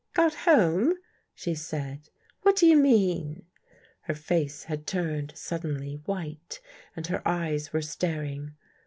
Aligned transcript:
''Got 0.15 0.33
home," 0.33 0.95
she 1.35 1.53
said." 1.53 2.09
What 2.41 2.55
do 2.55 2.65
you 2.65 2.75
mean?" 2.75 3.45
Her 4.07 4.15
face 4.15 4.63
had 4.63 4.87
turned 4.87 5.31
suddenly 5.37 6.01
white 6.05 6.59
and 6.95 7.05
her 7.05 7.21
eyes 7.23 7.71
were 7.71 7.83
staring. 7.83 8.55